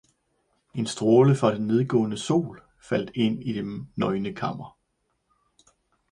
En 0.73 0.87
stråle 0.87 1.35
fra 1.35 1.51
den 1.55 1.67
nedgående 1.67 2.17
sol 2.17 2.61
falder 2.89 3.11
ind 3.15 3.43
i 3.43 3.53
det 3.53 3.87
nøgne 3.95 4.33
kammer. 4.35 4.77